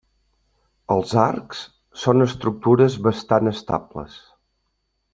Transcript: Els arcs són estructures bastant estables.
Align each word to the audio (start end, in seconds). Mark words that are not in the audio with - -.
Els 0.95 1.11
arcs 1.25 1.61
són 2.05 2.25
estructures 2.27 2.99
bastant 3.09 3.55
estables. 3.55 4.21